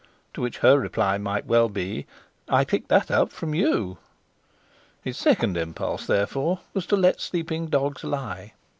to 0.33 0.41
which 0.41 0.57
her 0.65 0.79
reply 0.79 1.19
might 1.19 1.45
well 1.45 1.69
be: 1.69 2.07
'I 2.49 2.65
picked 2.65 2.87
that 2.87 3.11
up 3.11 3.31
from 3.31 3.53
you!' 3.53 3.99
His 5.03 5.15
second 5.15 5.55
impulse 5.57 6.07
therefore 6.07 6.61
was 6.73 6.87
to 6.87 6.95
let 6.97 7.21
sleeping 7.21 7.67
dogs 7.67 8.03
lie. 8.03 8.53